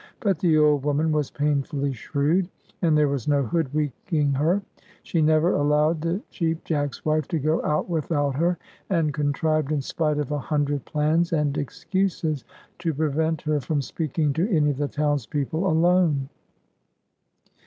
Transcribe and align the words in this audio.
But 0.19 0.39
the 0.39 0.57
old 0.57 0.81
woman 0.83 1.11
was 1.11 1.29
painfully 1.29 1.93
shrewd, 1.93 2.49
and 2.81 2.97
there 2.97 3.07
was 3.07 3.27
no 3.27 3.43
hoodwinking 3.43 4.33
her. 4.33 4.63
She 5.03 5.21
never 5.21 5.53
allowed 5.53 6.01
the 6.01 6.23
Cheap 6.31 6.63
Jack's 6.63 7.05
wife 7.05 7.27
to 7.27 7.37
go 7.37 7.63
out 7.63 7.87
without 7.87 8.35
her, 8.35 8.57
and 8.89 9.13
contrived, 9.13 9.71
in 9.71 9.81
spite 9.83 10.17
of 10.17 10.31
a 10.31 10.39
hundred 10.39 10.85
plans 10.85 11.31
and 11.33 11.55
excuses, 11.55 12.43
to 12.79 12.95
prevent 12.95 13.43
her 13.43 13.59
from 13.61 13.79
speaking 13.83 14.33
to 14.33 14.49
any 14.49 14.71
of 14.71 14.77
the 14.77 14.87
townspeople 14.87 15.67
alone. 15.67 16.29